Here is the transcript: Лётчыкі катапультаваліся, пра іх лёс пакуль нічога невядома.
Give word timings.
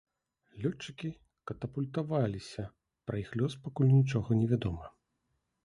Лётчыкі 0.61 1.09
катапультаваліся, 1.51 2.65
пра 3.11 3.21
іх 3.27 3.31
лёс 3.43 3.53
пакуль 3.67 3.93
нічога 3.99 4.29
невядома. 4.43 4.93